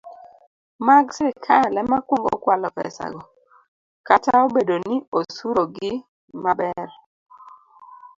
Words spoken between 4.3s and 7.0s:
obedo ni osurogi maber